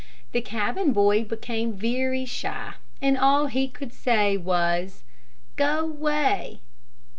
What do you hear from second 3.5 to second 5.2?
could say was,